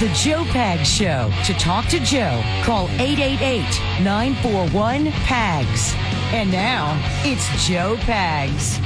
[0.00, 1.30] the Joe Pags Show.
[1.44, 3.60] To talk to Joe, call 888
[4.02, 5.94] 941 PAGS.
[6.32, 8.80] And now, it's Joe Pags.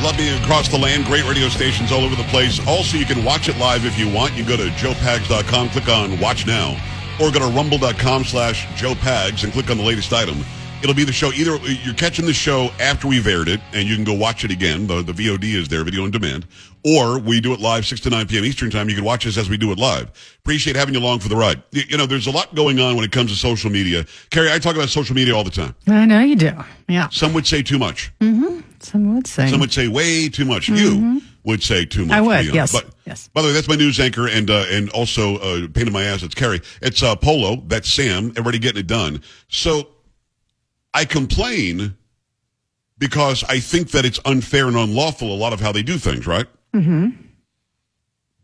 [0.00, 1.06] Love being across the land.
[1.06, 2.64] Great radio stations all over the place.
[2.68, 4.32] Also, you can watch it live if you want.
[4.34, 6.76] You can go to joepags.com, click on Watch Now,
[7.20, 10.44] or go to rumble.com slash joepags and click on the latest item.
[10.82, 11.30] It'll be the show.
[11.32, 14.50] Either you're catching the show after we've aired it, and you can go watch it
[14.50, 14.86] again.
[14.88, 16.46] The, the VOD is there, video on demand.
[16.84, 18.44] Or we do it live 6 to 9 p.m.
[18.44, 18.88] Eastern time.
[18.88, 20.10] You can watch us as we do it live.
[20.40, 21.62] Appreciate having you along for the ride.
[21.70, 24.04] You, you know, there's a lot going on when it comes to social media.
[24.30, 25.76] Carrie, I talk about social media all the time.
[25.86, 26.52] I know you do.
[26.88, 27.08] Yeah.
[27.10, 28.10] Some would say too much.
[28.80, 29.48] Some would say.
[29.48, 30.68] Some would say way too much.
[30.68, 32.16] You would say too much.
[32.16, 32.74] I would, to be honest.
[32.74, 33.28] yes, But, yes.
[33.28, 36.02] By the way, that's my news anchor and uh, and also uh, pain in my
[36.02, 36.24] ass.
[36.24, 36.60] It's Carrie.
[36.80, 37.62] It's uh, Polo.
[37.66, 38.30] That's Sam.
[38.30, 39.22] Everybody getting it done.
[39.48, 39.88] So
[40.94, 41.96] I complain
[42.98, 45.32] because I think that it's unfair and unlawful.
[45.32, 46.46] A lot of how they do things, right?
[46.74, 47.10] Mm-hmm.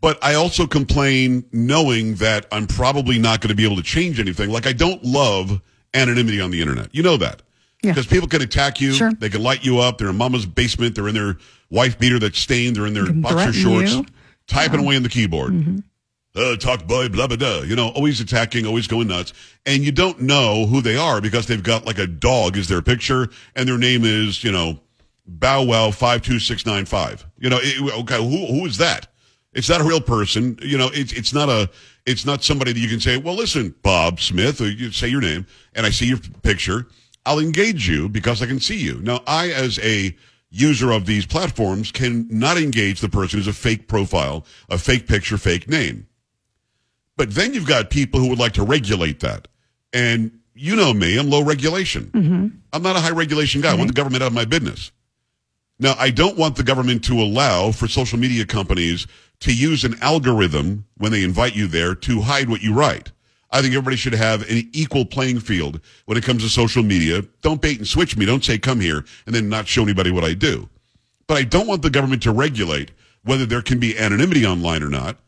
[0.00, 4.20] But I also complain knowing that I'm probably not going to be able to change
[4.20, 4.50] anything.
[4.50, 5.60] Like I don't love
[5.94, 6.94] anonymity on the internet.
[6.94, 7.42] You know that.
[7.82, 7.92] Yeah.
[7.92, 8.92] Because people can attack you.
[8.92, 9.12] Sure.
[9.12, 9.98] They can light you up.
[9.98, 10.94] They're in mama's basement.
[10.94, 11.36] They're in their
[11.70, 12.76] wife beater that's stained.
[12.76, 14.06] They're in their boxer shorts, you.
[14.46, 15.82] typing away on the keyboard.
[16.36, 17.60] Uh, talk boy, blah, blah, blah.
[17.62, 19.32] You know, always attacking, always going nuts.
[19.66, 22.82] And you don't know who they are because they've got like a dog as their
[22.82, 24.78] picture and their name is, you know,
[25.26, 27.26] Bow Wow 52695.
[27.38, 29.08] You know, it, okay, who, who is that?
[29.52, 30.58] It's not a real person.
[30.62, 31.70] You know, it's, it's not a,
[32.06, 35.20] it's not somebody that you can say, well, listen, Bob Smith, or you say your
[35.20, 36.86] name and I see your picture.
[37.26, 39.00] I'll engage you because I can see you.
[39.02, 40.16] Now, I, as a
[40.50, 45.06] user of these platforms, can not engage the person who's a fake profile, a fake
[45.06, 46.06] picture, fake name.
[47.18, 49.48] But then you've got people who would like to regulate that.
[49.92, 52.04] And you know me, I'm low regulation.
[52.14, 52.46] Mm-hmm.
[52.72, 53.72] I'm not a high regulation guy.
[53.72, 54.92] I want the government out of my business.
[55.80, 59.08] Now, I don't want the government to allow for social media companies
[59.40, 63.10] to use an algorithm when they invite you there to hide what you write.
[63.50, 67.22] I think everybody should have an equal playing field when it comes to social media.
[67.42, 68.26] Don't bait and switch me.
[68.26, 70.68] Don't say come here and then not show anybody what I do.
[71.26, 72.92] But I don't want the government to regulate
[73.24, 75.18] whether there can be anonymity online or not.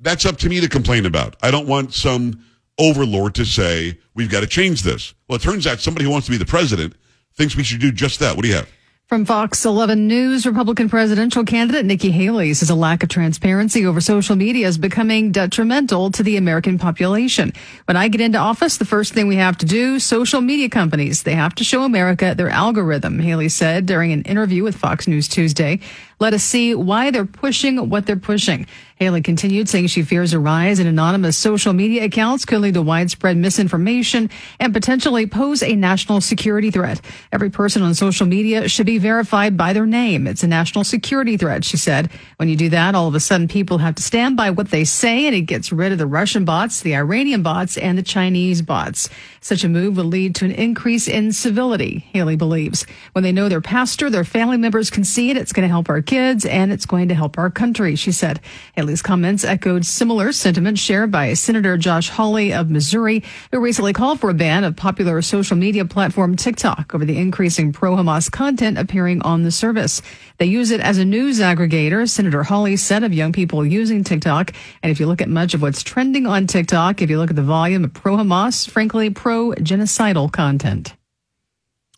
[0.00, 1.34] That's up to me to complain about.
[1.42, 2.44] I don't want some
[2.78, 5.12] overlord to say, we've got to change this.
[5.26, 6.94] Well, it turns out somebody who wants to be the president
[7.34, 8.36] thinks we should do just that.
[8.36, 8.68] What do you have?
[9.08, 14.02] From Fox 11 News, Republican presidential candidate Nikki Haley says a lack of transparency over
[14.02, 17.54] social media is becoming detrimental to the American population.
[17.86, 21.22] When I get into office, the first thing we have to do, social media companies,
[21.22, 25.26] they have to show America their algorithm, Haley said during an interview with Fox News
[25.26, 25.80] Tuesday.
[26.20, 28.66] Let us see why they're pushing what they're pushing.
[28.96, 32.82] Haley continued saying she fears a rise in anonymous social media accounts could lead to
[32.82, 37.00] widespread misinformation and potentially pose a national security threat.
[37.30, 40.26] Every person on social media should be verified by their name.
[40.26, 42.10] It's a national security threat, she said.
[42.38, 44.84] When you do that, all of a sudden people have to stand by what they
[44.84, 48.62] say and it gets rid of the Russian bots, the Iranian bots, and the Chinese
[48.62, 49.08] bots.
[49.40, 52.84] Such a move will lead to an increase in civility, Haley believes.
[53.12, 55.88] When they know their pastor, their family members can see it, it's going to help
[55.88, 58.40] our kids and it's going to help our country, she said.
[58.74, 63.22] Haley's comments echoed similar sentiments shared by Senator Josh Hawley of Missouri,
[63.52, 67.72] who recently called for a ban of popular social media platform TikTok over the increasing
[67.72, 70.02] pro-Hamas content appearing on the service.
[70.38, 74.52] They use it as a news aggregator, Senator Hawley said of young people using TikTok.
[74.82, 77.36] And if you look at much of what's trending on TikTok, if you look at
[77.36, 80.94] the volume of pro-Hamas, frankly, pro-genocidal content.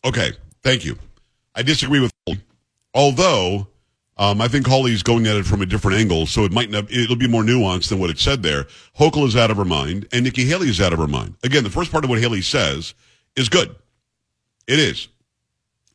[0.03, 0.33] Okay,
[0.63, 0.97] thank you.
[1.55, 2.11] I disagree with
[2.93, 3.67] Although,
[4.17, 6.91] um, I think Hawley's going at it from a different angle, so it might not,
[6.91, 8.65] it'll be more nuanced than what it said there.
[8.99, 11.35] Hochul is out of her mind, and Nikki Haley is out of her mind.
[11.43, 12.93] Again, the first part of what Haley says
[13.35, 13.75] is good.
[14.67, 15.07] It is.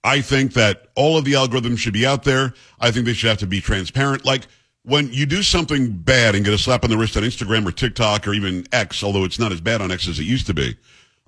[0.02, 2.54] I think that all of the algorithms should be out there.
[2.78, 4.24] I think they should have to be transparent.
[4.24, 4.46] Like
[4.84, 7.72] when you do something bad and get a slap on the wrist on Instagram or
[7.72, 10.54] TikTok or even X, although it's not as bad on X as it used to
[10.54, 10.76] be,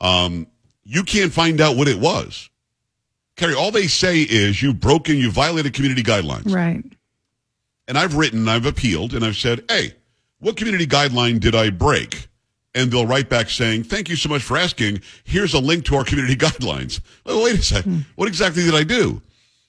[0.00, 0.46] um,
[0.84, 2.48] you can't find out what it was.
[3.38, 6.52] Carrie, all they say is you've broken, you violated community guidelines.
[6.52, 6.84] Right.
[7.86, 9.94] And I've written, I've appealed, and I've said, hey,
[10.40, 12.28] what community guideline did I break?
[12.74, 15.00] And they'll write back saying, thank you so much for asking.
[15.24, 17.00] Here's a link to our community guidelines.
[17.24, 17.92] Well, wait a second.
[17.92, 18.00] Hmm.
[18.16, 19.22] What exactly did I do?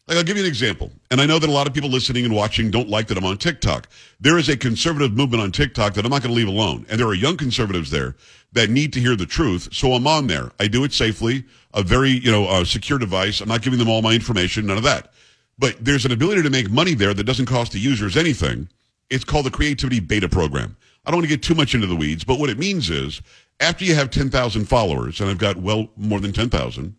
[0.08, 0.92] Like, I'll give you an example.
[1.12, 3.26] And I know that a lot of people listening and watching don't like that I'm
[3.26, 3.88] on TikTok.
[4.20, 6.88] There is a conservative movement on TikTok that I'm not going to leave alone.
[6.90, 8.16] And there are young conservatives there
[8.54, 9.70] that need to hear the truth.
[9.72, 10.52] So I'm on there.
[10.60, 13.42] I do it safely, a very, you know, secure device.
[13.42, 15.14] I'm not giving them all my information, none of that.
[15.58, 18.70] But there's an ability to make money there that doesn't cost the users anything.
[19.10, 20.78] It's called the Creativity Beta Program.
[21.06, 23.22] I don't want to get too much into the weeds, but what it means is
[23.60, 26.96] after you have 10,000 followers, and I've got well more than 10,000,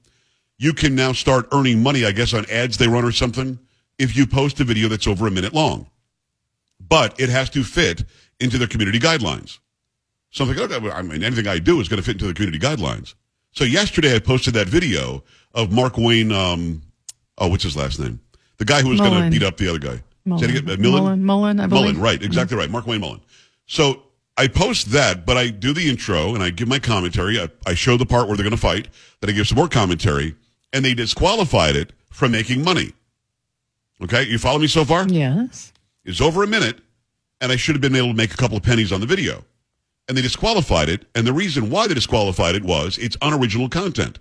[0.58, 3.58] you can now start earning money, I guess, on ads they run or something
[3.98, 5.88] if you post a video that's over a minute long.
[6.80, 8.04] But it has to fit
[8.40, 9.58] into their community guidelines.
[10.30, 10.58] Something,
[10.90, 13.14] I mean, anything I do is going to fit into the community guidelines.
[13.52, 15.24] So yesterday I posted that video
[15.54, 16.82] of Mark Wayne, um,
[17.38, 18.20] oh, what's his last name?
[18.58, 20.02] The guy who was going to beat up the other guy.
[20.24, 20.50] Mullen.
[20.50, 21.94] Again, uh, Mullen, Mullen, I believe.
[21.94, 22.70] Mullen, right, exactly right.
[22.70, 23.20] Mark Wayne Mullen.
[23.66, 24.02] So
[24.36, 27.40] I post that, but I do the intro and I give my commentary.
[27.40, 28.88] I, I show the part where they're going to fight,
[29.20, 30.36] then I give some more commentary,
[30.72, 32.92] and they disqualified it from making money.
[34.02, 35.06] Okay, you follow me so far?
[35.08, 35.72] Yes.
[36.04, 36.80] It's over a minute,
[37.40, 39.44] and I should have been able to make a couple of pennies on the video.
[40.10, 44.18] And they disqualified it, and the reason why they disqualified it was it's unoriginal content.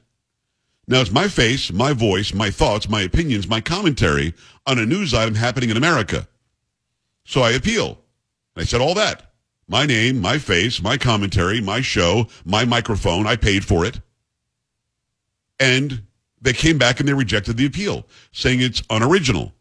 [0.88, 4.36] Now it's my face, my voice, my thoughts, my opinions, my commentary
[4.68, 6.28] on a news item happening in America.
[7.26, 7.98] So I appeal.
[8.56, 9.32] I said all that.
[9.68, 13.26] My name, my face, my commentary, my show, my microphone.
[13.26, 14.00] I paid for it.
[15.60, 16.04] And
[16.40, 19.54] they came back and they rejected the appeal, saying it's unoriginal.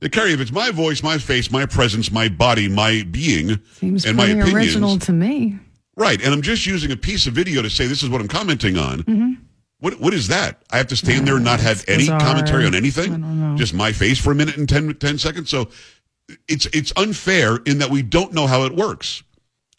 [0.00, 4.04] Now, Carrie, if it's my voice, my face, my presence, my body, my being, Seems
[4.04, 5.60] and my pretty opinions, original to me.
[5.96, 6.22] Right?
[6.22, 8.76] And I'm just using a piece of video to say this is what I'm commenting
[8.76, 9.02] on.
[9.02, 9.32] Mm-hmm.
[9.80, 10.62] What what is that?
[10.70, 12.20] I have to stand there and not have any bizarre.
[12.20, 13.12] commentary on anything.
[13.12, 13.56] I don't know.
[13.56, 15.50] Just my face for a minute and 10, 10 seconds.
[15.50, 15.68] So
[16.48, 19.22] it's it's unfair in that we don't know how it works.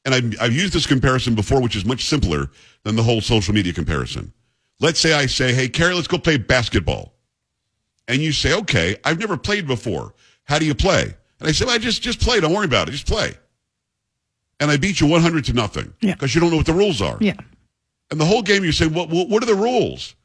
[0.06, 2.50] And I've, I've used this comparison before, which is much simpler
[2.84, 4.34] than the whole social media comparison.
[4.80, 7.14] Let's say I say, "Hey, Carrie, let's go play basketball,"
[8.08, 10.14] and you say, "Okay, I've never played before.
[10.44, 12.40] How do you play?" And I say, well, "I just just play.
[12.40, 12.92] Don't worry about it.
[12.92, 13.34] Just play."
[14.60, 16.14] And I beat you one hundred to nothing Yeah.
[16.14, 17.18] because you don't know what the rules are.
[17.22, 17.36] Yeah.
[18.10, 20.16] And the whole game, you say, what, what, what are the rules?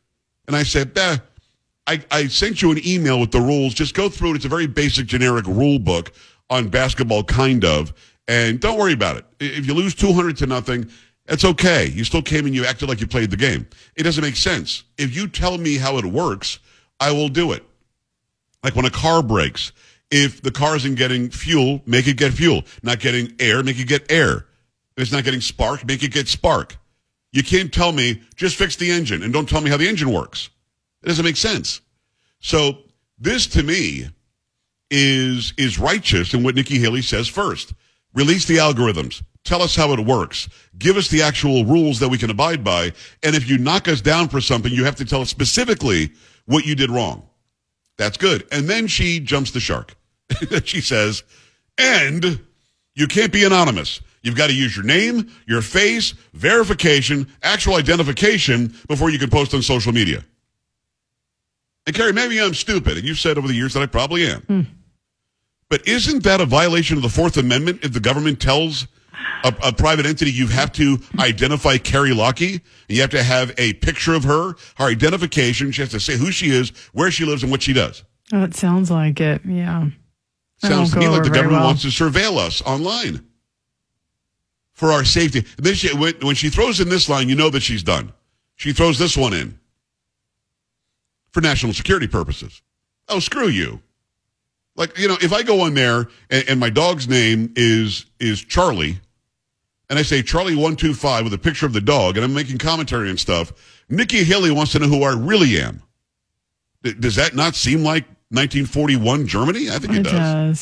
[0.47, 1.19] And I said, eh,
[1.87, 3.75] I, I sent you an email with the rules.
[3.75, 4.37] Just go through it.
[4.37, 6.13] It's a very basic, generic rule book
[6.49, 7.93] on basketball, kind of.
[8.29, 9.25] And don't worry about it.
[9.41, 10.89] If you lose 200 to nothing,
[11.27, 11.89] it's okay.
[11.89, 13.67] You still came and you acted like you played the game.
[13.97, 14.85] It doesn't make sense.
[14.97, 16.61] If you tell me how it works,
[17.01, 17.65] I will do it.
[18.63, 19.73] Like when a car breaks,
[20.13, 22.63] if the car isn't getting fuel, make it get fuel.
[22.83, 24.47] Not getting air, make it get air.
[24.97, 26.77] If it's not getting spark, make it get spark.
[27.33, 30.13] You can't tell me just fix the engine and don't tell me how the engine
[30.13, 30.51] works.
[31.03, 31.81] It doesn't make sense.
[32.41, 32.79] So
[33.19, 34.09] this to me
[34.91, 37.73] is is righteous in what Nikki Haley says first.
[38.13, 39.23] Release the algorithms.
[39.45, 40.47] Tell us how it works.
[40.77, 42.93] Give us the actual rules that we can abide by.
[43.23, 46.13] And if you knock us down for something, you have to tell us specifically
[46.45, 47.27] what you did wrong.
[47.97, 48.47] That's good.
[48.53, 49.95] And then she jumps the shark.
[50.65, 51.23] she says,
[51.79, 52.41] and
[52.95, 54.01] you can't be anonymous.
[54.23, 59.53] You've got to use your name, your face, verification, actual identification before you can post
[59.53, 60.25] on social media.
[61.87, 64.43] And Carrie, maybe I'm stupid, and you've said over the years that I probably am.
[64.43, 64.61] Hmm.
[65.69, 68.87] But isn't that a violation of the Fourth Amendment if the government tells
[69.43, 72.61] a, a private entity you have to identify Carrie Lockie?
[72.89, 75.73] You have to have a picture of her, her identification.
[75.73, 78.05] She has to say who she is, where she lives, and what she does.
[78.33, 79.41] Oh, it sounds like it.
[79.45, 79.89] Yeah.
[80.63, 81.67] That Sounds to me like the government well.
[81.67, 83.27] wants to surveil us online
[84.73, 85.45] for our safety.
[85.59, 88.13] Then she, when, when she throws in this line, you know that she's done.
[88.57, 89.59] She throws this one in
[91.33, 92.63] for national security purposes.
[93.09, 93.81] Oh, screw you.
[94.77, 98.41] Like, you know, if I go on there and, and my dog's name is is
[98.41, 98.99] Charlie,
[99.91, 102.33] and I say Charlie one two five with a picture of the dog, and I'm
[102.33, 103.53] making commentary and stuff,
[103.89, 105.83] Nikki Haley wants to know who I really am.
[106.83, 109.69] D- does that not seem like 1941 Germany?
[109.71, 110.13] I think it, It does.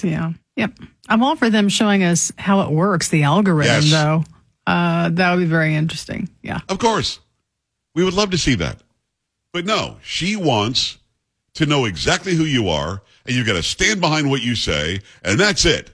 [0.00, 0.32] does, yeah.
[0.56, 0.78] Yep.
[1.08, 3.90] I'm all for them showing us how it works, the algorithm, Yes.
[3.90, 4.24] though.
[4.66, 6.28] Uh, that would be very interesting.
[6.42, 6.60] Yeah.
[6.68, 7.20] Of course.
[7.94, 8.80] We would love to see that.
[9.52, 10.98] But no, she wants
[11.54, 15.00] to know exactly who you are, and you've got to stand behind what you say,
[15.24, 15.90] and that's it.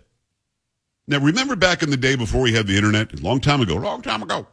[1.08, 3.76] Now, remember back in the day before we had the internet, a long time ago,
[3.76, 4.46] long time ago,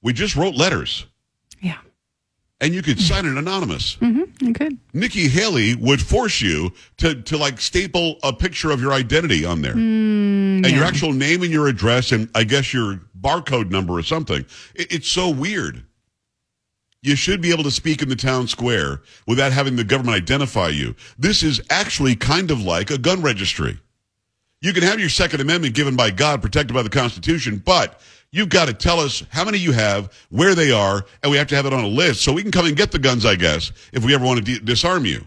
[0.00, 1.06] we just wrote letters.
[1.60, 1.78] Yeah.
[2.60, 3.96] And you could sign it anonymous.
[3.96, 4.48] Mm-hmm.
[4.50, 4.70] Okay.
[4.92, 9.62] Nikki Haley would force you to to like staple a picture of your identity on
[9.62, 13.94] there, Mm, and your actual name and your address, and I guess your barcode number
[13.94, 14.44] or something.
[14.74, 15.84] It, it's so weird.
[17.00, 20.68] You should be able to speak in the town square without having the government identify
[20.68, 20.96] you.
[21.16, 23.78] This is actually kind of like a gun registry.
[24.60, 28.00] You can have your Second Amendment given by God, protected by the Constitution, but
[28.30, 31.46] you've got to tell us how many you have, where they are, and we have
[31.48, 33.34] to have it on a list so we can come and get the guns, I
[33.34, 35.24] guess, if we ever want to de- disarm you.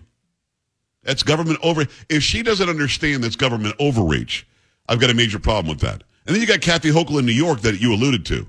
[1.03, 1.85] That's government over.
[2.09, 4.45] If she doesn't understand that's government overreach,
[4.87, 6.03] I've got a major problem with that.
[6.27, 8.45] And then you got Kathy Hochul in New York that you alluded to.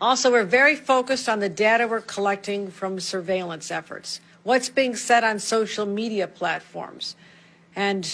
[0.00, 5.24] Also, we're very focused on the data we're collecting from surveillance efforts, what's being said
[5.24, 7.16] on social media platforms.
[7.74, 8.08] And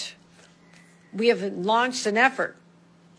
[1.13, 2.57] we have launched an effort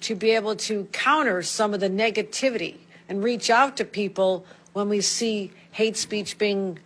[0.06, 2.76] to be able to counter some of the negativity
[3.08, 6.78] and reach out to people when we see hate speech being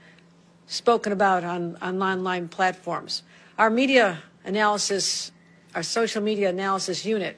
[0.66, 3.22] spoken about on, on online platforms.
[3.58, 5.32] Our media analysis,
[5.74, 7.36] our social media analysis unit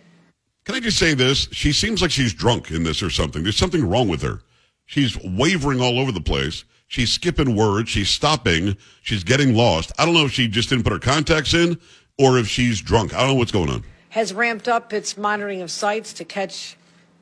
[0.64, 1.48] Can I just say this?
[1.50, 3.42] She seems like she's drunk in this or something.
[3.42, 4.40] There's something wrong with her.
[4.86, 6.64] She's wavering all over the place.
[6.86, 7.88] She's skipping words.
[7.88, 8.76] She's stopping.
[9.02, 9.90] She's getting lost.
[9.98, 11.76] I don't know if she just didn't put her contacts in
[12.20, 13.14] or if she's drunk.
[13.14, 13.82] I don't know what's going on.
[14.12, 16.76] Has ramped up its monitoring of sites to catch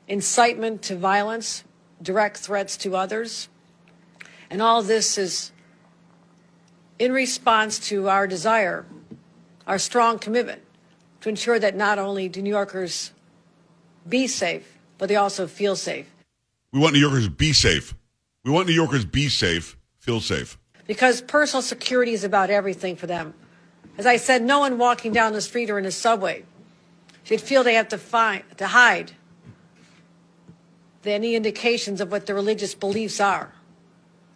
[0.09, 1.63] incitement to violence,
[2.01, 3.47] direct threats to others.
[4.49, 5.53] And all this is
[6.99, 8.85] in response to our desire,
[9.65, 10.63] our strong commitment
[11.21, 13.13] to ensure that not only do New Yorkers
[14.09, 16.13] be safe, but they also feel safe.
[16.73, 17.95] We want New Yorkers to be safe.
[18.43, 20.57] We want New Yorkers to be safe, feel safe.
[20.87, 23.33] Because personal security is about everything for them.
[23.97, 26.43] As I said, no one walking down the street or in a subway
[27.23, 29.13] should feel they have to find to hide
[31.03, 33.53] any indications of what their religious beliefs are.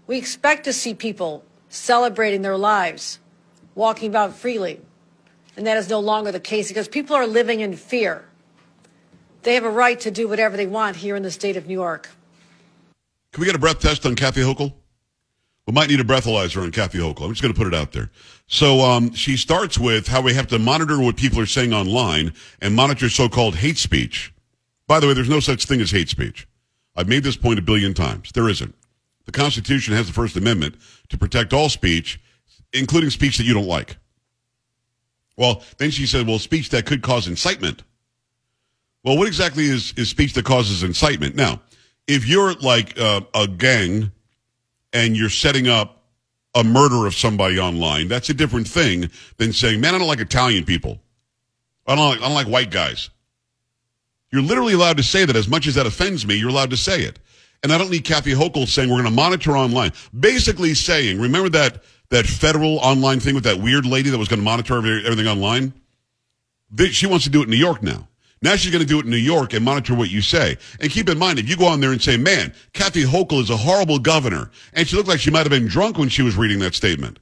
[0.07, 3.19] We expect to see people celebrating their lives,
[3.75, 4.81] walking about freely,
[5.57, 8.25] and that is no longer the case because people are living in fear.
[9.43, 11.73] They have a right to do whatever they want here in the state of New
[11.73, 12.09] York.
[13.31, 14.73] Can we get a breath test on Kathy Hochul?
[15.67, 17.23] We might need a breathalyzer on Kathy Hochul.
[17.23, 18.11] I'm just going to put it out there.
[18.47, 22.33] So um, she starts with how we have to monitor what people are saying online
[22.61, 24.31] and monitor so-called hate speech.
[24.87, 26.47] By the way, there's no such thing as hate speech.
[26.95, 28.31] I've made this point a billion times.
[28.31, 28.75] There isn't.
[29.25, 30.75] The Constitution has the First Amendment
[31.09, 32.21] to protect all speech,
[32.73, 33.97] including speech that you don't like.
[35.35, 37.83] Well, then she said, well, speech that could cause incitement.
[39.03, 41.35] Well, what exactly is, is speech that causes incitement?
[41.35, 41.61] Now,
[42.07, 44.11] if you're like uh, a gang
[44.95, 46.03] and you're setting up
[46.55, 50.21] a murder of somebody online, that's a different thing than saying, man, I don't like
[50.21, 50.99] Italian people.
[51.85, 53.09] I don't like, I don't like white guys.
[54.31, 56.77] You're literally allowed to say that as much as that offends me, you're allowed to
[56.77, 57.19] say it.
[57.61, 59.91] And I don't need Kathy Hochul saying we're going to monitor online.
[60.17, 64.39] Basically saying, remember that, that federal online thing with that weird lady that was going
[64.39, 65.73] to monitor everything online?
[66.91, 68.07] She wants to do it in New York now.
[68.45, 70.57] Now she's going to do it in New York and monitor what you say.
[70.79, 73.49] And keep in mind, if you go on there and say, man, Kathy Hochul is
[73.49, 76.35] a horrible governor, and she looked like she might have been drunk when she was
[76.35, 77.17] reading that statement.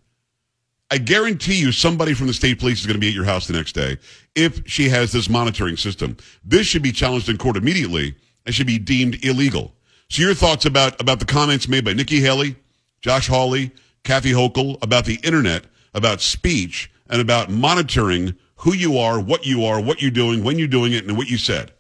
[0.91, 3.47] I guarantee you somebody from the state police is going to be at your house
[3.47, 3.97] the next day
[4.35, 6.17] if she has this monitoring system.
[6.43, 8.15] This should be challenged in court immediately
[8.45, 9.73] and should be deemed illegal.
[10.09, 12.57] So your thoughts about, about the comments made by Nikki Haley,
[12.99, 13.71] Josh Hawley,
[14.03, 15.63] Kathy Hochul about the internet,
[15.93, 20.57] about speech, and about monitoring who you are, what you are, what you're doing, when
[20.57, 21.73] you're doing it, and what you said.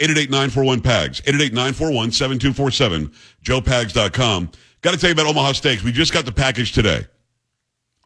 [0.00, 4.50] 888-941-PAGS, 888-941-7247, joepags.com.
[4.80, 5.82] Got to tell you about Omaha Steaks.
[5.82, 7.06] We just got the package today.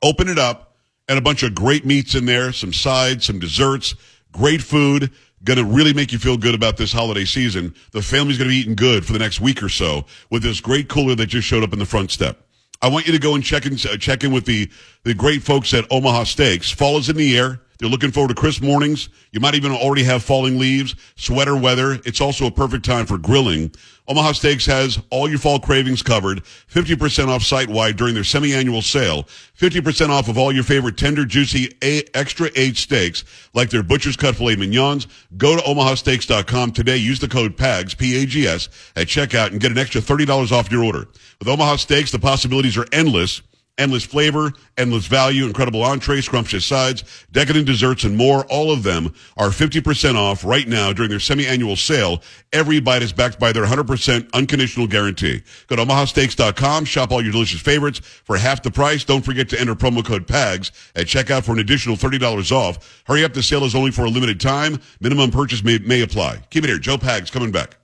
[0.03, 0.75] Open it up,
[1.09, 3.95] and a bunch of great meats in there, some sides, some desserts,
[4.33, 5.13] great food.
[5.43, 7.75] Going to really make you feel good about this holiday season.
[7.93, 10.61] The family's going to be eating good for the next week or so with this
[10.61, 12.47] great cooler that just showed up in the front step.
[12.83, 14.69] I want you to go and check in, uh, check in with the,
[15.05, 16.71] the great folks at Omaha Steaks.
[16.71, 17.61] Fall is in the air.
[17.81, 19.09] They're looking forward to crisp mornings.
[19.33, 21.99] You might even already have falling leaves, sweater weather.
[22.05, 23.73] It's also a perfect time for grilling.
[24.07, 26.43] Omaha Steaks has all your fall cravings covered.
[26.71, 29.23] 50% off site-wide during their semi-annual sale.
[29.59, 34.17] 50% off of all your favorite tender, juicy, a- extra aged steaks like their butcher's
[34.17, 35.07] cut filet mignons.
[35.39, 36.97] Go to omahasteaks.com today.
[36.99, 41.09] Use the code PAGS, P-A-G-S, at checkout and get an extra $30 off your order.
[41.39, 43.41] With Omaha Steaks, the possibilities are endless.
[43.81, 48.45] Endless flavor, endless value, incredible entrees, scrumptious sides, decadent desserts, and more.
[48.51, 52.23] All of them are 50% off right now during their semi-annual sale.
[52.53, 55.43] Every bite is backed by their 100% unconditional guarantee.
[55.67, 59.03] Go to omahasteaks.com, shop all your delicious favorites for half the price.
[59.03, 63.03] Don't forget to enter promo code PAGS at checkout for an additional $30 off.
[63.07, 64.79] Hurry up, the sale is only for a limited time.
[65.01, 66.43] Minimum purchase may, may apply.
[66.51, 66.79] Keep it here.
[66.79, 67.80] Joe Pags coming back.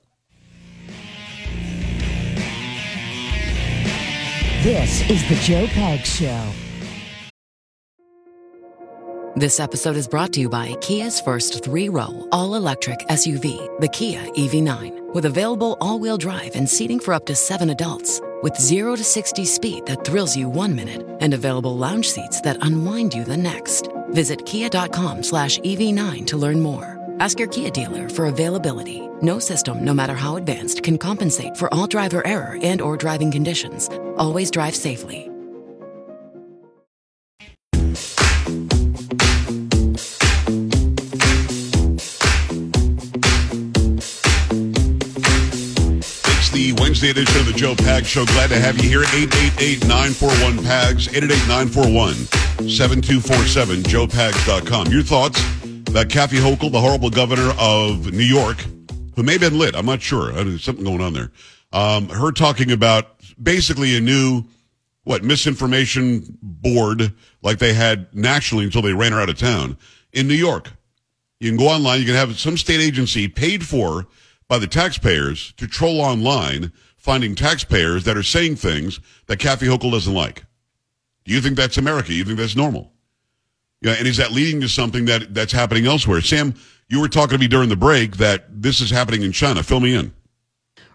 [4.66, 6.50] This is the Joe Pag Show.
[9.36, 13.86] This episode is brought to you by Kia's first three row, all electric SUV, the
[13.86, 18.20] Kia EV9, with available all wheel drive and seating for up to seven adults.
[18.42, 22.58] With 0 to 60 speed that thrills you one minute and available lounge seats that
[22.62, 23.86] unwind you the next.
[24.08, 26.95] Visit kia.com slash EV9 to learn more.
[27.18, 29.08] Ask your Kia dealer for availability.
[29.22, 33.30] No system, no matter how advanced, can compensate for all driver error and or driving
[33.30, 33.88] conditions.
[34.18, 35.30] Always drive safely.
[46.28, 48.26] It's the Wednesday edition of the Joe Pag Show.
[48.26, 49.04] Glad to have you here.
[49.04, 54.88] 888-941-PAGS, 888-941-7247, joepags.com.
[54.88, 55.40] Your thoughts
[55.96, 58.58] about Kathy Hochul, the horrible governor of New York,
[59.14, 59.74] who may have been lit.
[59.74, 60.30] I'm not sure.
[60.30, 61.32] There's something going on there.
[61.72, 64.44] Um, her talking about basically a new,
[65.04, 69.78] what, misinformation board like they had nationally until they ran her out of town
[70.12, 70.70] in New York.
[71.40, 72.00] You can go online.
[72.00, 74.06] You can have some state agency paid for
[74.48, 79.92] by the taxpayers to troll online, finding taxpayers that are saying things that Kathy Hochul
[79.92, 80.44] doesn't like.
[81.24, 82.12] Do you think that's America?
[82.12, 82.92] You think that's normal?
[83.82, 86.20] Yeah, and is that leading to something that that's happening elsewhere?
[86.20, 86.54] Sam,
[86.88, 89.62] you were talking to me during the break that this is happening in China.
[89.62, 90.14] Fill me in.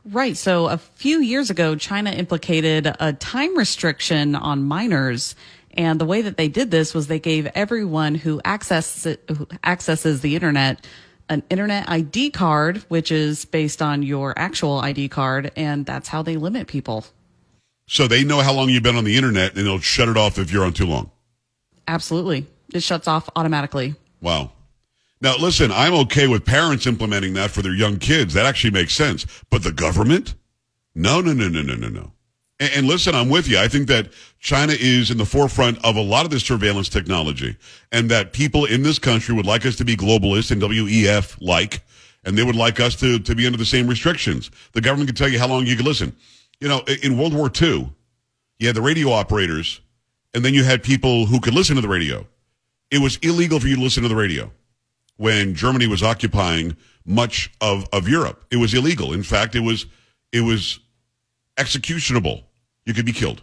[0.04, 0.36] Right.
[0.36, 5.36] So a few years ago, China implicated a time restriction on minors.
[5.76, 10.22] And the way that they did this was they gave everyone who accesses, who accesses
[10.22, 10.86] the internet
[11.30, 15.52] an internet ID card, which is based on your actual ID card.
[15.56, 17.06] And that's how they limit people.
[17.88, 20.38] So they know how long you've been on the internet and they'll shut it off
[20.38, 21.10] if you're on too long.
[21.88, 22.48] Absolutely.
[22.74, 23.96] It shuts off automatically.
[24.22, 24.52] Wow.
[25.22, 28.34] Now, listen, I'm okay with parents implementing that for their young kids.
[28.34, 29.26] That actually makes sense.
[29.50, 30.34] But the government?
[30.96, 32.12] No, no, no, no, no, no, no.
[32.60, 33.60] And, and, listen, I'm with you.
[33.60, 34.10] I think that
[34.40, 37.56] China is in the forefront of a lot of this surveillance technology
[37.92, 41.82] and that people in this country would like us to be globalist and WEF like,
[42.24, 44.50] and they would like us to, to be under the same restrictions.
[44.74, 46.16] The government can tell you how long you can listen.
[46.60, 47.90] You know, in World War II,
[48.60, 49.82] you had the radio operators
[50.34, 52.26] and then you had people who could listen to the radio.
[52.92, 54.52] It was illegal for you to listen to the radio
[55.18, 56.76] when Germany was occupying
[57.06, 58.46] much of, of Europe.
[58.52, 59.14] It was illegal.
[59.14, 59.86] In fact, it was
[60.32, 60.80] it was
[61.58, 62.42] executionable.
[62.86, 63.42] You could be killed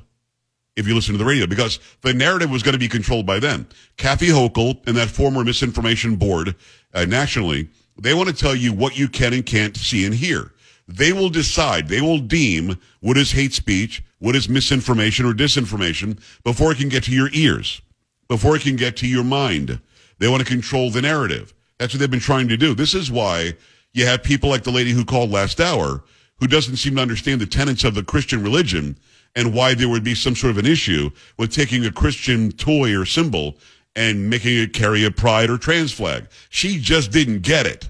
[0.77, 3.39] if you listen to the radio because the narrative was going to be controlled by
[3.39, 3.67] them.
[3.97, 6.55] Kathy Hochul and that former misinformation board
[6.95, 10.53] uh, nationally, they want to tell you what you can and can't see and hear.
[10.87, 16.19] They will decide, they will deem what is hate speech, what is misinformation or disinformation
[16.45, 17.83] before it can get to your ears,
[18.29, 19.81] before it can get to your mind.
[20.19, 21.55] They want to control the narrative.
[21.79, 22.75] That's what they've been trying to do.
[22.75, 23.55] This is why
[23.93, 26.05] you have people like the lady who called last hour
[26.39, 28.97] who doesn't seem to understand the tenets of the Christian religion
[29.35, 32.97] and why there would be some sort of an issue with taking a Christian toy
[32.97, 33.57] or symbol
[33.97, 36.29] and making it carry a pride or trans flag.
[36.49, 37.89] She just didn't get it.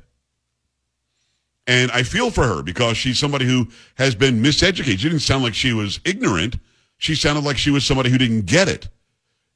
[1.67, 4.99] And I feel for her because she's somebody who has been miseducated.
[4.99, 6.57] She didn't sound like she was ignorant.
[6.97, 8.89] She sounded like she was somebody who didn't get it.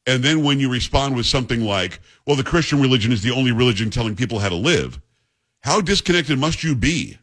[0.06, 3.52] And then when you respond with something like, well, the Christian religion is the only
[3.52, 5.00] religion telling people how to live,
[5.60, 7.18] how disconnected must you be?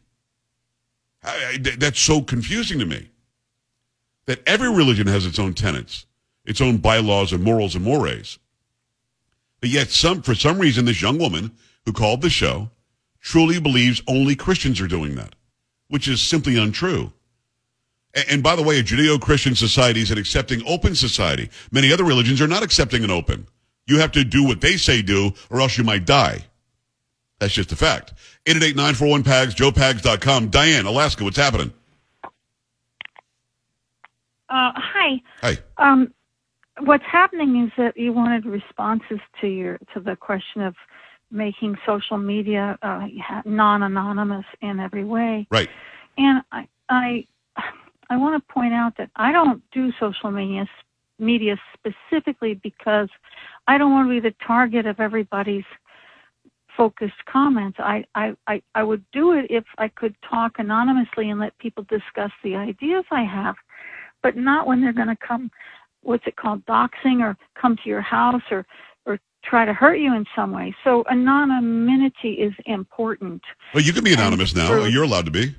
[1.22, 3.10] I, I, that's so confusing to me.
[4.26, 6.06] That every religion has its own tenets,
[6.44, 8.38] its own bylaws and morals and mores.
[9.60, 11.52] But yet, some for some reason, this young woman
[11.84, 12.70] who called the show
[13.20, 15.34] truly believes only Christians are doing that,
[15.88, 17.12] which is simply untrue.
[18.28, 21.48] And, by the way, a Judeo-Christian society is an accepting open society.
[21.70, 23.46] Many other religions are not accepting and open.
[23.86, 26.44] You have to do what they say do, or else you might die.
[27.38, 28.14] That's just a fact.
[28.46, 30.48] 888-941-PAGS, joepags.com.
[30.48, 31.72] Diane, Alaska, what's happening?
[34.48, 35.22] Uh, hi.
[35.42, 35.58] Hi.
[35.78, 36.12] Um,
[36.80, 40.74] what's happening is that you wanted responses to your to the question of
[41.30, 43.06] making social media uh,
[43.44, 45.46] non-anonymous in every way.
[45.50, 45.68] Right.
[46.18, 47.26] And I I
[48.10, 50.66] I want to point out that I don't do social media
[51.20, 53.08] media specifically because
[53.68, 55.64] I don't want to be the target of everybody's
[56.76, 57.78] focused comments.
[57.78, 61.84] I, I, I, I would do it if I could talk anonymously and let people
[61.84, 63.54] discuss the ideas I have,
[64.22, 65.50] but not when they're going to come,
[66.02, 68.64] what's it called, doxing or come to your house or,
[69.04, 70.74] or try to hurt you in some way.
[70.84, 73.42] So anonymity is important.
[73.74, 74.68] Well, you can be anonymous and now.
[74.68, 75.54] For, You're allowed to be.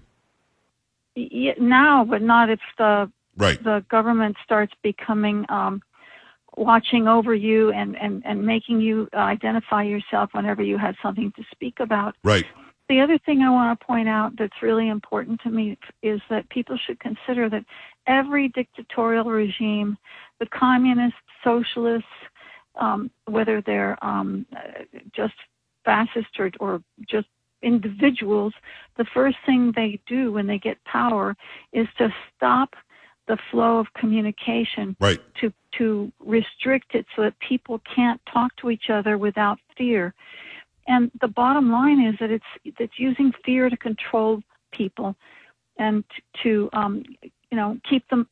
[1.15, 3.61] Now, but not if the right.
[3.63, 5.81] the government starts becoming um,
[6.57, 11.43] watching over you and, and, and making you identify yourself whenever you have something to
[11.51, 12.15] speak about.
[12.23, 12.45] Right.
[12.89, 16.49] the other thing I want to point out that's really important to me is that
[16.49, 17.63] people should consider that
[18.07, 19.97] every dictatorial regime,
[20.39, 22.07] the communists, socialists,
[22.75, 24.45] um, whether they're um,
[25.15, 25.33] just
[25.85, 27.27] fascist or, or just
[27.61, 28.53] individuals,
[28.97, 31.35] the first thing they do when they get power
[31.73, 32.75] is to stop
[33.27, 35.21] the flow of communication Right.
[35.35, 40.13] to to restrict it so that people can't talk to each other without fear.
[40.87, 44.41] And the bottom line is that it's it's using fear to control
[44.73, 45.15] people
[45.77, 46.03] and
[46.43, 48.27] to um, you know keep them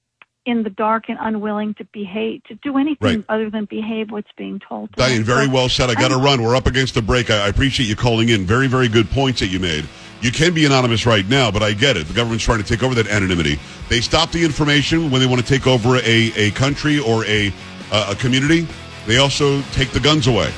[0.49, 3.25] in the dark and unwilling to behave to do anything Right.
[3.29, 4.89] other than behave what's being told.
[4.93, 5.89] To Diane, very So well said.
[5.89, 6.41] I got to I'm- run.
[6.41, 7.29] We're up against the break.
[7.29, 8.45] I, I appreciate you calling in.
[8.45, 9.85] Very, very good points that you made.
[10.21, 12.07] You can be anonymous right now, but I get it.
[12.07, 13.57] The government's trying to take over that anonymity.
[13.87, 17.53] They stop the information when they want to take over a, a country or a,
[17.91, 18.67] uh, a community.
[19.07, 20.51] They also take the guns away.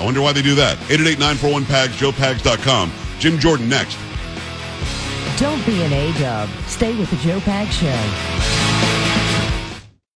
[0.00, 0.76] I wonder why they do that.
[0.88, 2.90] 888-941-PAGS, joepags.com.
[3.20, 3.96] Jim Jordan next.
[5.38, 6.48] Don't be an A-dub.
[6.66, 8.63] Stay with the Joe Pag Show.